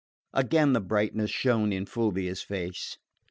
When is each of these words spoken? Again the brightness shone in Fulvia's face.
Again 0.33 0.73
the 0.73 0.79
brightness 0.81 1.29
shone 1.29 1.71
in 1.71 1.85
Fulvia's 1.85 2.41
face. 2.41 2.97